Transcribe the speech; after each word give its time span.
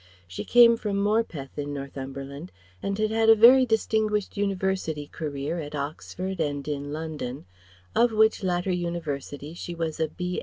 She 0.27 0.43
came 0.43 0.77
from 0.77 0.97
Morpeth 0.97 1.59
in 1.59 1.75
Northumberland 1.75 2.51
and 2.81 2.97
had 2.97 3.11
had 3.11 3.29
a 3.29 3.35
very 3.35 3.67
distinguished 3.67 4.35
University 4.35 5.05
career 5.05 5.59
at 5.59 5.75
Oxford 5.75 6.39
and 6.39 6.67
in 6.67 6.91
London, 6.91 7.45
of 7.95 8.11
which 8.11 8.41
latter 8.41 8.71
university 8.71 9.53
she 9.53 9.75
was 9.75 9.99
a 9.99 10.07
B. 10.07 10.39